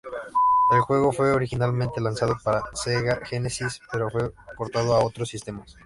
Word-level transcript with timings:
El 0.71 0.81
juego 0.81 1.11
fue 1.11 1.31
originalmente 1.31 2.01
lanzado 2.01 2.35
para 2.43 2.63
Sega 2.73 3.19
Genesis, 3.23 3.79
pero 3.91 4.09
fue 4.09 4.33
portado 4.57 4.95
a 4.95 5.05
otros 5.05 5.29
sistemas. 5.29 5.77